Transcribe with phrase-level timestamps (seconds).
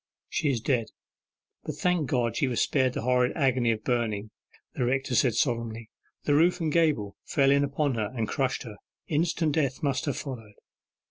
[0.29, 0.87] 'She is dead:
[1.63, 4.31] but thank God, she was spared the horrid agony of burning,'
[4.73, 5.91] the rector said solemnly;
[6.23, 8.77] 'the roof and gable fell in upon her, and crushed her.
[9.09, 10.55] Instant death must have followed.